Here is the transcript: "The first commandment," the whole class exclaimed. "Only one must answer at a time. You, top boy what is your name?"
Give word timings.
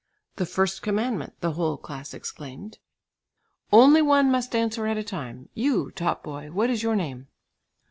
"The 0.37 0.47
first 0.47 0.81
commandment," 0.81 1.39
the 1.41 1.51
whole 1.51 1.77
class 1.77 2.15
exclaimed. 2.15 2.79
"Only 3.71 4.01
one 4.01 4.31
must 4.31 4.55
answer 4.55 4.87
at 4.87 4.97
a 4.97 5.03
time. 5.03 5.49
You, 5.53 5.91
top 5.91 6.23
boy 6.23 6.49
what 6.49 6.71
is 6.71 6.81
your 6.81 6.95
name?" 6.95 7.27